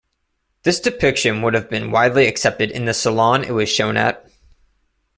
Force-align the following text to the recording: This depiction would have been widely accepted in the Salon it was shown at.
This 0.63 0.79
depiction 0.79 1.43
would 1.43 1.53
have 1.53 1.69
been 1.69 1.91
widely 1.91 2.25
accepted 2.27 2.71
in 2.71 2.85
the 2.85 2.93
Salon 2.95 3.43
it 3.43 3.51
was 3.51 3.69
shown 3.71 3.97
at. 3.97 4.27